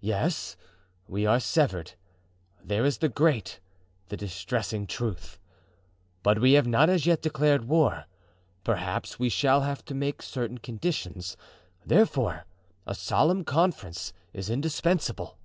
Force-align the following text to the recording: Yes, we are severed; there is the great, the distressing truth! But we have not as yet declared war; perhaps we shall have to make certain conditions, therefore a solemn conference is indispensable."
Yes, 0.00 0.56
we 1.06 1.24
are 1.24 1.38
severed; 1.38 1.92
there 2.60 2.84
is 2.84 2.98
the 2.98 3.08
great, 3.08 3.60
the 4.08 4.16
distressing 4.16 4.88
truth! 4.88 5.38
But 6.24 6.40
we 6.40 6.54
have 6.54 6.66
not 6.66 6.90
as 6.90 7.06
yet 7.06 7.22
declared 7.22 7.66
war; 7.68 8.06
perhaps 8.64 9.20
we 9.20 9.28
shall 9.28 9.60
have 9.60 9.84
to 9.84 9.94
make 9.94 10.20
certain 10.20 10.58
conditions, 10.58 11.36
therefore 11.86 12.44
a 12.88 12.94
solemn 12.96 13.44
conference 13.44 14.12
is 14.32 14.50
indispensable." 14.50 15.38